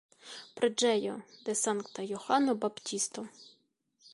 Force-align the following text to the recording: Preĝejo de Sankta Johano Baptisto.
Preĝejo 0.61 1.17
de 1.49 1.55
Sankta 1.61 2.07
Johano 2.13 2.57
Baptisto. 2.65 3.29